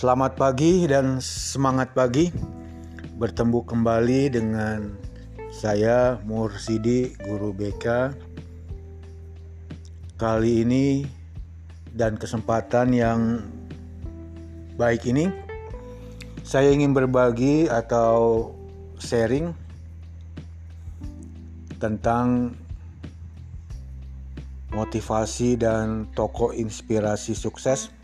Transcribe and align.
Selamat 0.00 0.32
pagi 0.32 0.88
dan 0.88 1.20
semangat 1.20 1.92
pagi. 1.92 2.32
Bertemu 3.20 3.60
kembali 3.68 4.32
dengan 4.32 4.96
saya 5.52 6.16
Mursidi 6.24 7.12
Guru 7.20 7.52
BK 7.52 8.08
Kali 10.16 10.64
ini 10.64 11.04
dan 11.92 12.16
kesempatan 12.16 12.96
yang 12.96 13.44
baik 14.80 15.04
ini 15.04 15.28
Saya 16.48 16.72
ingin 16.72 16.96
berbagi 16.96 17.68
atau 17.68 18.48
sharing 18.96 19.52
Tentang 21.76 22.56
motivasi 24.72 25.60
dan 25.60 26.08
tokoh 26.16 26.56
inspirasi 26.56 27.36
sukses 27.36 27.99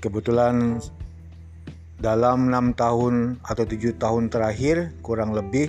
Kebetulan 0.00 0.80
dalam 2.00 2.48
enam 2.48 2.72
tahun 2.72 3.36
atau 3.44 3.68
tujuh 3.68 4.00
tahun 4.00 4.32
terakhir 4.32 4.96
kurang 5.04 5.36
lebih 5.36 5.68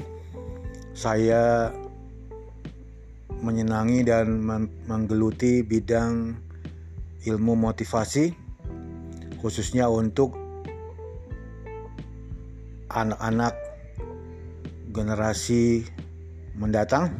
saya 0.96 1.76
menyenangi 3.44 4.08
dan 4.08 4.40
menggeluti 4.88 5.60
bidang 5.60 6.40
ilmu 7.28 7.60
motivasi 7.60 8.32
khususnya 9.44 9.92
untuk 9.92 10.40
anak-anak 12.88 13.52
generasi 14.96 15.84
mendatang 16.56 17.12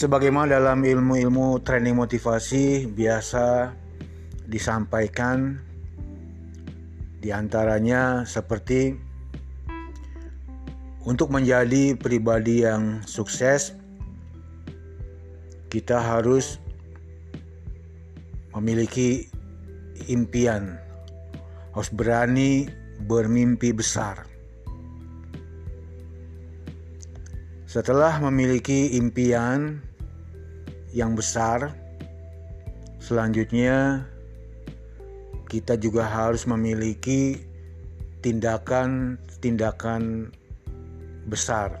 Sebagaimana 0.00 0.56
dalam 0.56 0.80
ilmu-ilmu 0.80 1.60
training 1.60 1.92
motivasi 1.92 2.88
biasa 2.88 3.68
disampaikan 4.48 5.60
di 7.20 7.28
antaranya 7.28 8.24
seperti 8.24 8.96
untuk 11.04 11.28
menjadi 11.28 12.00
pribadi 12.00 12.64
yang 12.64 13.04
sukses 13.04 13.76
kita 15.68 16.00
harus 16.00 16.56
memiliki 18.56 19.28
impian. 20.08 20.80
Harus 21.76 21.92
berani 21.92 22.72
bermimpi 23.04 23.76
besar. 23.76 24.24
Setelah 27.68 28.16
memiliki 28.24 28.96
impian 28.96 29.89
yang 30.90 31.14
besar, 31.14 31.70
selanjutnya 32.98 34.10
kita 35.50 35.74
juga 35.74 36.06
harus 36.06 36.46
memiliki 36.46 37.42
tindakan-tindakan 38.22 40.30
besar. 41.26 41.74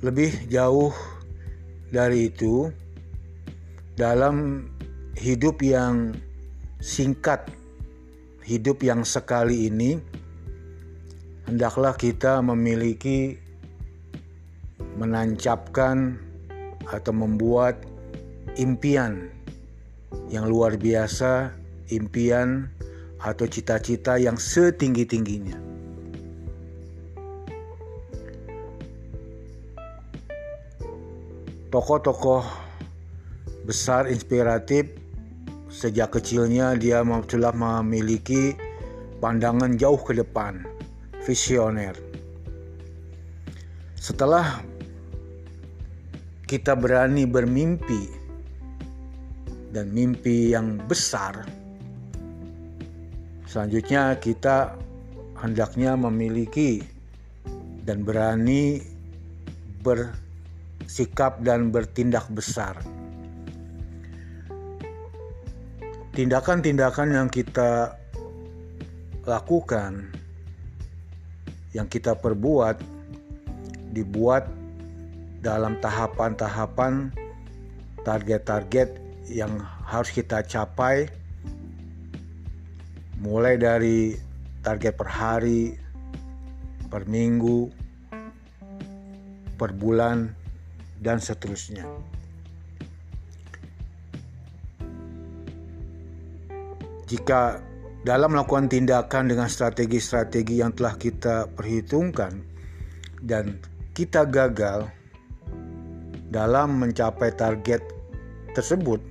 Lebih 0.00 0.48
jauh 0.48 0.94
dari 1.92 2.32
itu, 2.32 2.72
dalam 3.98 4.64
hidup 5.18 5.60
yang 5.60 6.14
singkat, 6.80 7.50
hidup 8.46 8.80
yang 8.80 9.04
sekali 9.04 9.68
ini, 9.68 10.00
hendaklah 11.44 11.92
kita 11.98 12.40
memiliki 12.40 13.49
menancapkan 15.00 16.20
atau 16.92 17.12
membuat 17.16 17.80
impian 18.60 19.32
yang 20.28 20.44
luar 20.44 20.76
biasa, 20.76 21.48
impian 21.88 22.68
atau 23.24 23.48
cita-cita 23.48 24.20
yang 24.20 24.36
setinggi-tingginya. 24.36 25.56
Tokoh-tokoh 31.70 32.44
besar 33.64 34.10
inspiratif 34.10 34.90
sejak 35.70 36.18
kecilnya 36.18 36.74
dia 36.74 37.06
telah 37.30 37.54
memiliki 37.54 38.58
pandangan 39.22 39.78
jauh 39.78 40.00
ke 40.02 40.18
depan 40.18 40.66
visioner. 41.22 41.94
Setelah 43.94 44.69
kita 46.50 46.74
berani 46.74 47.30
bermimpi 47.30 48.10
dan 49.70 49.94
mimpi 49.94 50.50
yang 50.50 50.82
besar, 50.90 51.46
selanjutnya 53.46 54.18
kita 54.18 54.74
hendaknya 55.38 55.94
memiliki 55.94 56.82
dan 57.86 58.02
berani 58.02 58.82
bersikap 59.86 61.38
dan 61.46 61.70
bertindak 61.70 62.26
besar. 62.34 62.74
Tindakan-tindakan 66.18 67.14
yang 67.14 67.28
kita 67.30 67.94
lakukan 69.22 70.10
yang 71.70 71.86
kita 71.86 72.18
perbuat 72.18 72.82
dibuat 73.94 74.59
dalam 75.40 75.80
tahapan-tahapan 75.80 77.12
target-target 78.04 78.96
yang 79.28 79.60
harus 79.88 80.12
kita 80.12 80.44
capai 80.44 81.08
mulai 83.20 83.60
dari 83.60 84.16
target 84.64 84.96
per 84.96 85.08
hari, 85.08 85.76
per 86.88 87.04
minggu, 87.04 87.68
per 89.60 89.76
bulan, 89.76 90.32
dan 91.00 91.20
seterusnya. 91.20 91.84
Jika 97.08 97.60
dalam 98.06 98.32
melakukan 98.32 98.72
tindakan 98.72 99.28
dengan 99.28 99.48
strategi-strategi 99.50 100.64
yang 100.64 100.72
telah 100.72 100.96
kita 100.96 101.50
perhitungkan 101.52 102.40
dan 103.20 103.60
kita 103.92 104.24
gagal 104.24 104.88
dalam 106.30 106.78
mencapai 106.78 107.34
target 107.34 107.82
tersebut 108.54 109.02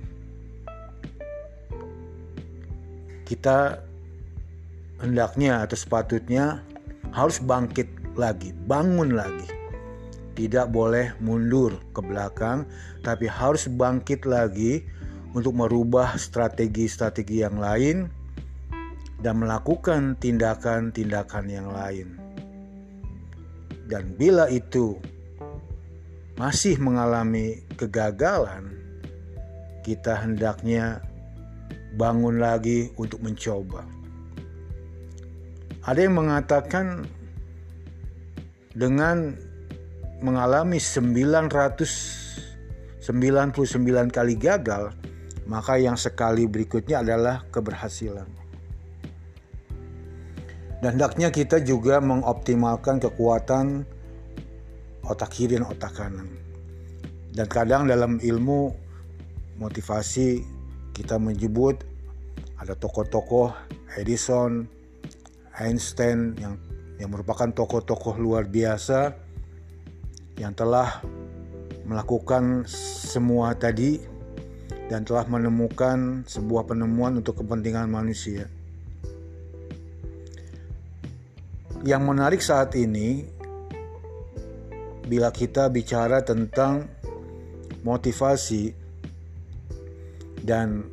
kita 3.30 3.78
hendaknya 4.98 5.62
atau 5.62 5.78
sepatutnya 5.78 6.66
harus 7.14 7.38
bangkit 7.38 7.86
lagi, 8.18 8.50
bangun 8.66 9.14
lagi. 9.14 9.46
Tidak 10.34 10.72
boleh 10.72 11.14
mundur 11.22 11.78
ke 11.94 12.00
belakang, 12.02 12.66
tapi 13.06 13.30
harus 13.30 13.70
bangkit 13.70 14.26
lagi 14.26 14.82
untuk 15.30 15.54
merubah 15.54 16.18
strategi-strategi 16.18 17.46
yang 17.46 17.60
lain 17.60 18.10
dan 19.20 19.38
melakukan 19.38 20.16
tindakan-tindakan 20.18 21.44
yang 21.46 21.68
lain. 21.70 22.18
Dan 23.86 24.16
bila 24.16 24.50
itu 24.50 24.96
masih 26.40 26.80
mengalami 26.80 27.60
kegagalan, 27.76 28.72
kita 29.84 30.24
hendaknya 30.24 31.04
bangun 32.00 32.40
lagi 32.40 32.88
untuk 32.96 33.20
mencoba. 33.20 33.84
Ada 35.84 36.08
yang 36.08 36.16
mengatakan 36.16 37.04
dengan 38.72 39.36
mengalami 40.24 40.80
999 40.80 43.04
kali 44.08 44.34
gagal, 44.40 44.96
maka 45.44 45.76
yang 45.76 46.00
sekali 46.00 46.48
berikutnya 46.48 47.04
adalah 47.04 47.44
keberhasilan. 47.52 48.32
Dan 50.80 50.96
hendaknya 50.96 51.28
kita 51.28 51.60
juga 51.60 52.00
mengoptimalkan 52.00 52.96
kekuatan 52.96 53.99
otak 55.10 55.34
kiri 55.34 55.58
dan 55.58 55.66
otak 55.66 55.98
kanan. 55.98 56.30
Dan 57.34 57.46
kadang 57.50 57.90
dalam 57.90 58.22
ilmu 58.22 58.70
motivasi 59.58 60.42
kita 60.94 61.18
menyebut 61.18 61.82
ada 62.62 62.78
tokoh-tokoh 62.78 63.50
Edison, 63.98 64.70
Einstein 65.58 66.38
yang 66.38 66.54
yang 67.00 67.10
merupakan 67.10 67.48
tokoh-tokoh 67.48 68.20
luar 68.20 68.44
biasa 68.46 69.16
yang 70.36 70.52
telah 70.52 71.00
melakukan 71.88 72.68
semua 72.68 73.56
tadi 73.56 73.98
dan 74.92 75.02
telah 75.02 75.24
menemukan 75.24 76.22
sebuah 76.28 76.68
penemuan 76.68 77.18
untuk 77.18 77.40
kepentingan 77.40 77.88
manusia. 77.88 78.46
Yang 81.80 82.02
menarik 82.04 82.40
saat 82.44 82.76
ini 82.76 83.24
bila 85.10 85.34
kita 85.34 85.66
bicara 85.66 86.22
tentang 86.22 86.86
motivasi 87.82 88.70
dan 90.46 90.86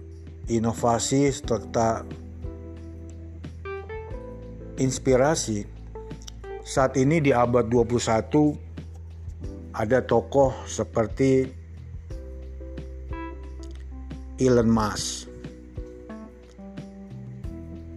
inovasi 0.50 1.30
serta 1.30 2.02
inspirasi 4.82 5.70
saat 6.66 6.98
ini 6.98 7.22
di 7.22 7.30
abad 7.30 7.70
21 7.70 9.78
ada 9.78 10.02
tokoh 10.02 10.66
seperti 10.66 11.46
Elon 14.42 14.66
Musk. 14.66 15.30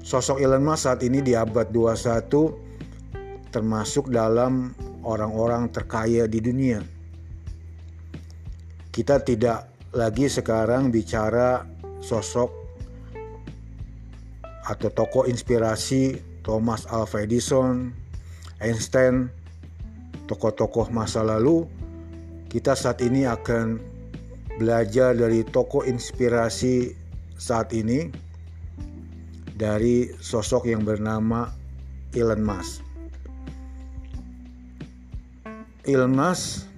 Sosok 0.05 0.45
Elon 0.45 0.69
Musk 0.69 0.85
saat 0.85 1.01
ini 1.01 1.25
di 1.25 1.33
abad 1.33 1.73
21 1.73 3.49
termasuk 3.49 4.13
dalam 4.13 4.77
orang-orang 5.05 5.73
terkaya 5.73 6.29
di 6.29 6.41
dunia. 6.43 6.81
Kita 8.91 9.23
tidak 9.23 9.71
lagi 9.95 10.27
sekarang 10.27 10.91
bicara 10.91 11.65
sosok 12.03 12.51
atau 14.67 14.89
tokoh 14.93 15.27
inspirasi 15.27 16.19
Thomas 16.47 16.87
Alva 16.91 17.23
Edison, 17.27 17.91
Einstein, 18.63 19.29
tokoh-tokoh 20.31 20.93
masa 20.95 21.27
lalu, 21.27 21.67
kita 22.51 22.75
saat 22.75 23.03
ini 23.03 23.27
akan 23.27 23.79
belajar 24.59 25.17
dari 25.17 25.43
tokoh 25.47 25.87
inspirasi 25.87 26.93
saat 27.41 27.73
ini 27.73 28.11
dari 29.57 30.13
sosok 30.21 30.69
yang 30.69 30.85
bernama 30.85 31.49
Elon 32.13 32.43
Musk. 32.43 32.90
Musk 35.89 36.69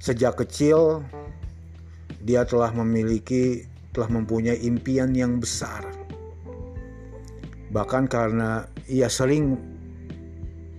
sejak 0.00 0.40
kecil 0.40 1.04
dia 2.24 2.46
telah 2.48 2.72
memiliki 2.72 3.68
telah 3.92 4.12
mempunyai 4.12 4.60
impian 4.64 5.12
yang 5.12 5.40
besar. 5.40 5.84
Bahkan 7.72 8.08
karena 8.08 8.68
ia 8.88 9.10
sering 9.10 9.56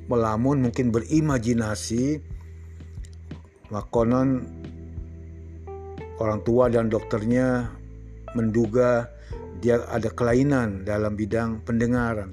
melamun 0.07 0.63
mungkin 0.63 0.89
berimajinasi 0.89 2.23
konon 3.91 4.47
orang 6.17 6.39
tua 6.47 6.71
dan 6.71 6.87
dokternya 6.87 7.67
menduga 8.33 9.11
dia 9.59 9.81
ada 9.89 10.07
kelainan 10.13 10.85
dalam 10.85 11.17
bidang 11.17 11.61
pendengaran. 11.65 12.31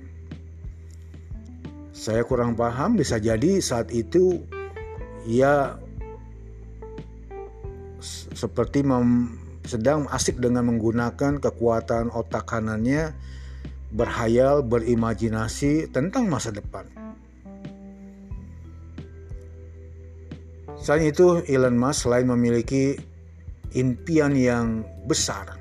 Saya 1.94 2.26
kurang 2.26 2.52
paham, 2.58 3.00
bisa 3.00 3.16
jadi 3.16 3.62
saat 3.64 3.88
itu 3.94 4.44
ia 5.24 5.80
seperti 8.34 8.84
mem, 8.84 9.40
sedang 9.64 10.04
asik 10.12 10.36
dengan 10.36 10.68
menggunakan 10.68 11.40
kekuatan 11.40 12.12
otak 12.12 12.44
kanannya 12.44 13.16
berhayal, 13.94 14.60
berimajinasi 14.66 15.88
tentang 15.88 16.28
masa 16.28 16.50
depan. 16.52 16.84
Selain 20.76 21.08
itu, 21.08 21.40
Elon 21.48 21.80
Musk 21.80 22.04
selain 22.04 22.28
memiliki 22.28 22.98
impian 23.72 24.36
yang 24.36 24.84
besar 25.08 25.56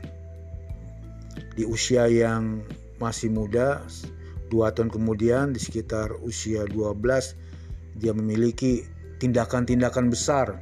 di 1.55 1.63
usia 1.63 2.09
yang 2.09 2.65
masih 2.97 3.29
muda, 3.29 3.85
dua 4.49 4.73
tahun 4.73 4.89
kemudian 4.89 5.53
di 5.53 5.61
sekitar 5.61 6.17
usia 6.25 6.65
12 6.65 7.97
dia 7.97 8.13
memiliki 8.13 8.85
tindakan-tindakan 9.23 10.11
besar. 10.11 10.59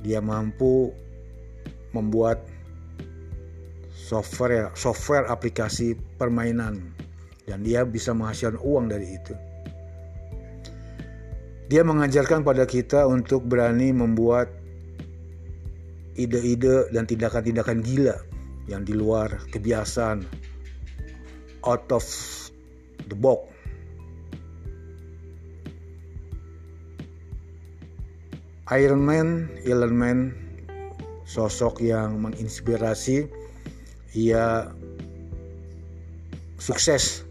Dia 0.00 0.24
mampu 0.24 0.88
membuat 1.92 2.40
software 3.92 4.72
software 4.72 5.28
aplikasi 5.28 5.92
permainan 6.16 6.96
dan 7.44 7.60
dia 7.60 7.84
bisa 7.84 8.16
menghasilkan 8.16 8.56
uang 8.64 8.88
dari 8.88 9.20
itu. 9.20 9.36
Dia 11.68 11.84
mengajarkan 11.84 12.40
pada 12.40 12.64
kita 12.64 13.04
untuk 13.04 13.44
berani 13.44 13.92
membuat 13.92 14.48
ide-ide 16.16 16.88
dan 16.92 17.04
tindakan-tindakan 17.04 17.84
gila 17.84 18.16
yang 18.68 18.84
di 18.84 18.96
luar 18.96 19.28
kebiasaan 19.52 20.24
out 21.64 21.84
of 21.92 22.04
the 23.08 23.16
box 23.16 23.51
Iron 28.70 29.02
Man, 29.02 29.50
Elon 29.66 29.90
Man, 29.90 30.18
sosok 31.26 31.82
yang 31.82 32.22
menginspirasi. 32.22 33.26
Ia 34.14 34.70
sukses 36.62 37.26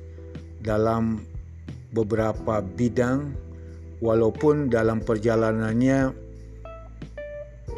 dalam 0.59 1.23
beberapa 1.95 2.59
bidang, 2.59 3.31
walaupun 4.03 4.67
dalam 4.67 4.99
perjalanannya 4.99 6.11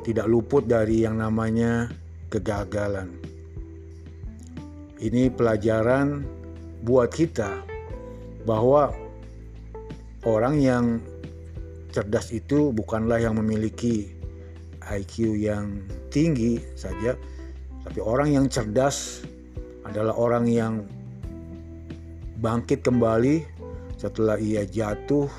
tidak 0.02 0.26
luput 0.26 0.66
dari 0.66 1.06
yang 1.06 1.22
namanya 1.22 1.94
kegagalan. 2.34 3.22
Ini 4.98 5.30
pelajaran 5.30 6.26
buat 6.82 7.14
kita 7.14 7.62
bahwa 8.50 8.98
orang 10.26 10.58
yang 10.58 10.86
cerdas 11.94 12.34
itu 12.34 12.74
bukanlah 12.74 13.22
yang 13.22 13.38
memiliki 13.38 14.10
IQ 14.84 15.38
yang 15.38 15.86
tinggi 16.10 16.60
saja, 16.74 17.14
tapi 17.86 18.02
orang 18.02 18.34
yang 18.34 18.46
cerdas 18.50 19.22
adalah 19.86 20.18
orang 20.18 20.50
yang 20.50 20.74
bangkit 22.42 22.84
kembali 22.84 23.46
setelah 23.96 24.36
ia 24.42 24.68
jatuh 24.68 25.30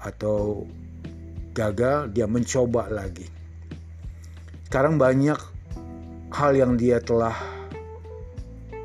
atau 0.00 0.64
gagal, 1.52 2.08
dia 2.14 2.24
mencoba 2.24 2.88
lagi. 2.88 3.28
Sekarang 4.70 4.96
banyak 4.96 5.36
hal 6.32 6.52
yang 6.56 6.74
dia 6.80 6.98
telah 7.02 7.36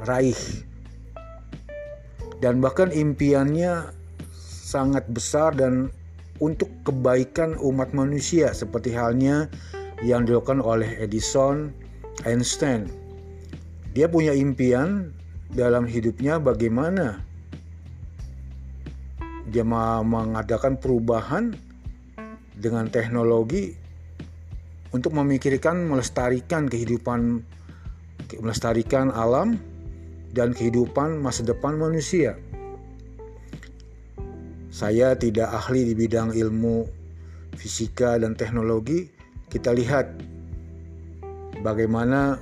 raih 0.06 0.38
dan 2.40 2.64
bahkan 2.64 2.94
impiannya 2.94 3.92
sangat 4.40 5.04
besar 5.12 5.52
dan 5.58 5.92
untuk 6.40 6.72
kebaikan 6.88 7.60
umat 7.60 7.92
manusia 7.92 8.52
seperti 8.56 8.96
halnya 8.96 9.52
yang 10.04 10.24
dilakukan 10.24 10.64
oleh 10.64 10.96
Edison, 11.00 11.76
Einstein. 12.24 12.88
Dia 13.92 14.08
punya 14.08 14.32
impian 14.32 15.12
dalam 15.52 15.84
hidupnya 15.84 16.40
bagaimana 16.40 17.20
dia 19.50 19.66
mengadakan 19.66 20.78
perubahan 20.78 21.58
dengan 22.54 22.86
teknologi 22.88 23.74
untuk 24.94 25.18
memikirkan 25.18 25.90
melestarikan 25.90 26.70
kehidupan 26.70 27.42
melestarikan 28.38 29.10
alam 29.10 29.58
dan 30.38 30.54
kehidupan 30.54 31.18
masa 31.18 31.42
depan 31.42 31.82
manusia. 31.82 32.38
Saya 34.70 35.18
tidak 35.18 35.50
ahli 35.50 35.82
di 35.82 35.94
bidang 35.98 36.34
ilmu 36.34 36.86
fisika 37.58 38.22
dan 38.22 38.38
teknologi. 38.38 39.10
Kita 39.50 39.74
lihat 39.74 40.06
bagaimana 41.66 42.38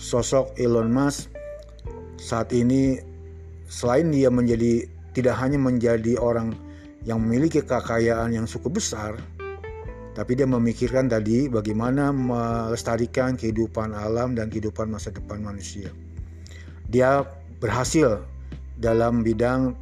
sosok 0.00 0.56
Elon 0.56 0.88
Musk 0.88 1.28
saat 2.16 2.50
ini 2.56 2.96
selain 3.68 4.08
dia 4.08 4.32
menjadi 4.32 4.88
tidak 5.12 5.36
hanya 5.38 5.60
menjadi 5.60 6.16
orang 6.16 6.56
yang 7.04 7.20
memiliki 7.20 7.60
kekayaan 7.60 8.32
yang 8.32 8.48
cukup 8.48 8.80
besar, 8.80 9.20
tapi 10.16 10.34
dia 10.34 10.48
memikirkan 10.48 11.06
tadi 11.06 11.46
bagaimana 11.46 12.10
melestarikan 12.10 13.36
kehidupan 13.36 13.92
alam 13.92 14.32
dan 14.32 14.48
kehidupan 14.48 14.88
masa 14.88 15.12
depan 15.12 15.44
manusia. 15.44 15.92
Dia 16.88 17.22
berhasil 17.60 18.24
dalam 18.80 19.20
bidang 19.20 19.76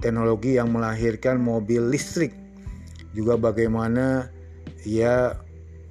teknologi 0.00 0.56
yang 0.56 0.72
melahirkan 0.72 1.40
mobil 1.40 1.86
listrik. 1.88 2.32
Juga 3.16 3.40
bagaimana 3.40 4.28
ia 4.84 5.32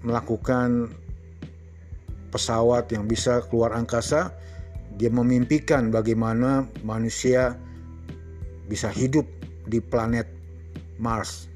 melakukan 0.06 0.94
pesawat 2.30 2.92
yang 2.94 3.10
bisa 3.10 3.42
keluar 3.50 3.74
angkasa. 3.74 4.30
Dia 4.96 5.12
memimpikan 5.12 5.92
bagaimana 5.92 6.70
manusia 6.86 7.58
bisa 8.70 8.88
hidup 8.88 9.28
di 9.68 9.82
planet 9.84 10.30
Mars. 10.96 11.52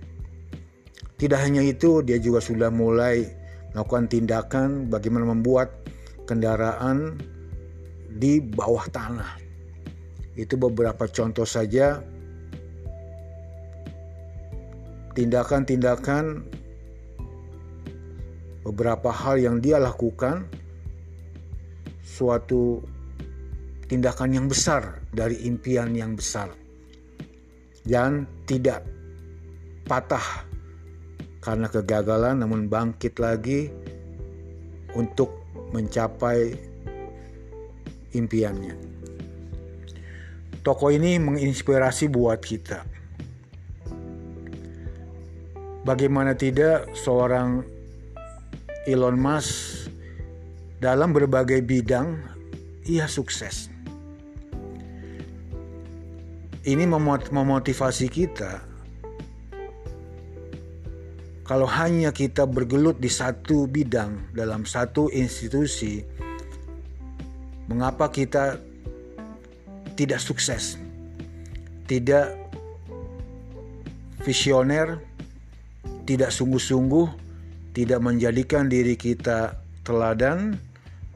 Tidak 1.19 1.39
hanya 1.39 1.63
itu, 1.63 2.03
dia 2.03 2.19
juga 2.19 2.39
sudah 2.39 2.71
mulai 2.71 3.27
melakukan 3.71 4.07
tindakan 4.11 4.87
bagaimana 4.87 5.35
membuat 5.35 5.71
kendaraan 6.27 7.19
di 8.19 8.39
bawah 8.43 8.87
tanah. 8.91 9.39
Itu 10.39 10.55
beberapa 10.55 11.07
contoh 11.11 11.43
saja 11.43 11.99
tindakan-tindakan 15.19 16.47
beberapa 18.63 19.11
hal 19.11 19.35
yang 19.35 19.59
dia 19.59 19.75
lakukan 19.75 20.47
suatu 21.99 22.79
tindakan 23.91 24.31
yang 24.31 24.47
besar 24.47 25.03
dari 25.11 25.43
impian 25.43 25.91
yang 25.91 26.15
besar 26.15 26.55
dan 27.83 28.23
tidak 28.47 28.87
patah 29.83 30.47
karena 31.43 31.67
kegagalan 31.67 32.39
namun 32.39 32.71
bangkit 32.71 33.19
lagi 33.19 33.67
untuk 34.95 35.35
mencapai 35.75 36.55
impiannya. 38.15 38.75
Toko 40.63 40.87
ini 40.95 41.19
menginspirasi 41.19 42.07
buat 42.07 42.39
kita. 42.39 42.98
Bagaimana 45.89 46.37
tidak 46.37 46.93
seorang 46.93 47.65
Elon 48.85 49.17
Musk 49.17 49.89
dalam 50.77 51.09
berbagai 51.17 51.65
bidang 51.65 52.13
ia 52.85 53.09
sukses. 53.09 53.73
Ini 56.61 56.85
memotivasi 57.33 58.05
kita 58.05 58.69
kalau 61.49 61.65
hanya 61.65 62.13
kita 62.13 62.45
bergelut 62.45 63.01
di 63.01 63.09
satu 63.09 63.65
bidang 63.65 64.29
dalam 64.37 64.69
satu 64.69 65.09
institusi, 65.09 66.05
mengapa 67.65 68.13
kita 68.13 68.61
tidak 69.97 70.21
sukses, 70.21 70.77
tidak 71.89 72.37
visioner, 74.21 75.08
tidak 76.09 76.33
sungguh-sungguh, 76.33 77.07
tidak 77.77 78.01
menjadikan 78.01 78.65
diri 78.65 78.97
kita 78.97 79.61
teladan, 79.85 80.57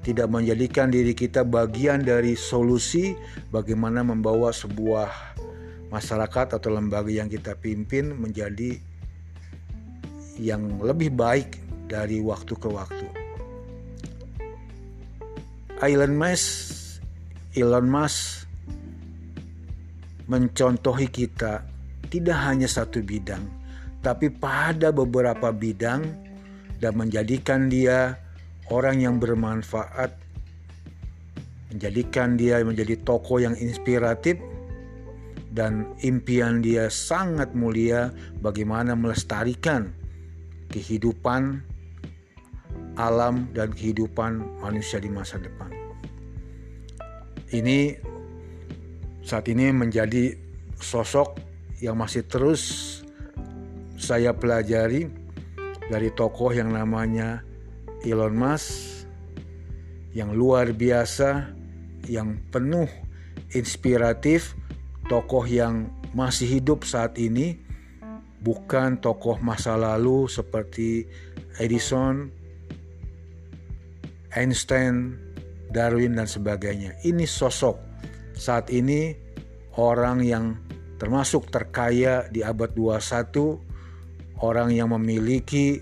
tidak 0.05 0.29
menjadikan 0.29 0.93
diri 0.93 1.17
kita 1.17 1.41
bagian 1.41 2.05
dari 2.05 2.38
solusi 2.38 3.17
bagaimana 3.50 4.05
membawa 4.05 4.53
sebuah 4.53 5.09
masyarakat 5.89 6.62
atau 6.62 6.69
lembaga 6.69 7.09
yang 7.09 7.25
kita 7.25 7.57
pimpin 7.57 8.13
menjadi 8.13 8.77
yang 10.38 10.77
lebih 10.77 11.09
baik 11.09 11.57
dari 11.89 12.21
waktu 12.21 12.53
ke 12.53 12.69
waktu. 12.69 13.07
Elon 15.81 16.13
Musk, 16.13 17.01
Elon 17.57 17.89
Musk 17.89 18.45
mencontohi 20.29 21.09
kita 21.09 21.65
tidak 22.13 22.38
hanya 22.45 22.69
satu 22.69 23.01
bidang, 23.01 23.62
tapi 24.03 24.27
pada 24.27 24.91
beberapa 24.91 25.55
bidang 25.55 26.03
dan 26.83 26.93
menjadikan 27.00 27.72
dia 27.72 28.19
orang 28.67 29.00
yang 29.00 29.15
bermanfaat, 29.15 30.12
menjadikan 31.72 32.36
dia 32.36 32.60
menjadi 32.60 33.00
tokoh 33.07 33.39
yang 33.39 33.55
inspiratif 33.55 34.36
dan 35.55 35.88
impian 36.03 36.60
dia 36.60 36.91
sangat 36.91 37.55
mulia 37.55 38.12
bagaimana 38.43 38.91
melestarikan 38.91 39.95
kehidupan 40.67 41.63
alam 43.00 43.48
dan 43.55 43.72
kehidupan 43.72 44.43
manusia 44.60 45.00
di 45.00 45.07
masa 45.07 45.39
depan. 45.39 45.72
Ini 47.53 47.95
saat 49.24 49.48
ini 49.48 49.72
menjadi 49.72 50.36
sosok 50.75 51.39
yang 51.79 51.95
masih 51.95 52.25
terus 52.25 53.02
saya 54.03 54.36
pelajari 54.36 55.07
dari 55.88 56.12
tokoh 56.12 56.51
yang 56.51 56.75
namanya 56.75 57.39
Elon 58.03 58.36
Musk 58.36 59.03
yang 60.13 60.36
luar 60.36 60.75
biasa, 60.75 61.50
yang 62.05 62.38
penuh 62.53 62.86
inspiratif, 63.57 64.53
tokoh 65.10 65.48
yang 65.48 65.89
masih 66.13 66.62
hidup 66.62 66.86
saat 66.86 67.17
ini 67.17 67.57
bukan 68.45 69.01
tokoh 69.01 69.41
masa 69.41 69.74
lalu 69.74 70.29
seperti 70.29 71.10
Edison, 71.57 72.29
Einstein, 74.38 75.17
Darwin 75.74 76.13
dan 76.13 76.29
sebagainya. 76.29 76.93
Ini 77.01 77.25
sosok 77.25 77.81
saat 78.38 78.69
ini 78.69 79.17
orang 79.81 80.22
yang 80.22 80.62
termasuk 81.01 81.50
terkaya 81.50 82.29
di 82.29 82.45
abad 82.45 82.69
21, 82.77 83.73
orang 84.43 84.75
yang 84.75 84.91
memiliki 84.91 85.79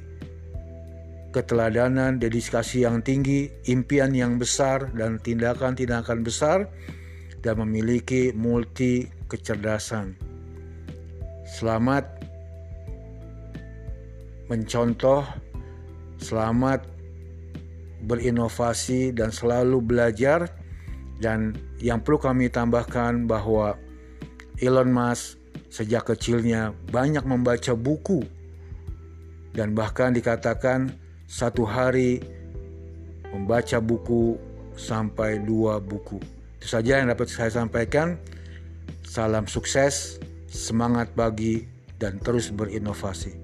keteladanan, 1.34 2.22
dedikasi 2.22 2.86
yang 2.86 3.02
tinggi, 3.02 3.50
impian 3.66 4.14
yang 4.14 4.38
besar 4.38 4.94
dan 4.94 5.18
tindakan-tindakan 5.18 6.22
besar 6.22 6.70
dan 7.42 7.58
memiliki 7.58 8.30
multi 8.38 9.10
kecerdasan. 9.26 10.14
Selamat 11.50 12.06
mencontoh, 14.46 15.26
selamat 16.22 16.86
berinovasi 18.06 19.16
dan 19.16 19.34
selalu 19.34 19.82
belajar 19.82 20.52
dan 21.18 21.58
yang 21.82 22.04
perlu 22.04 22.20
kami 22.22 22.52
tambahkan 22.52 23.26
bahwa 23.26 23.80
Elon 24.62 24.92
Musk 24.92 25.40
sejak 25.72 26.12
kecilnya 26.12 26.76
banyak 26.92 27.24
membaca 27.24 27.72
buku 27.72 28.41
dan 29.52 29.76
bahkan 29.76 30.16
dikatakan 30.16 30.96
satu 31.28 31.64
hari 31.64 32.20
membaca 33.32 33.80
buku 33.80 34.36
sampai 34.76 35.40
dua 35.44 35.80
buku. 35.80 36.20
Itu 36.60 36.68
saja 36.78 37.02
yang 37.02 37.10
dapat 37.10 37.32
saya 37.32 37.50
sampaikan. 37.50 38.20
Salam 39.02 39.50
sukses, 39.50 40.22
semangat 40.48 41.12
pagi, 41.18 41.68
dan 41.98 42.22
terus 42.22 42.54
berinovasi. 42.54 43.41